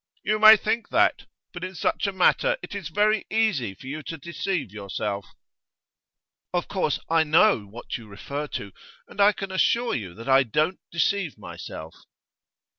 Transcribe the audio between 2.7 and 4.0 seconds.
is very easy for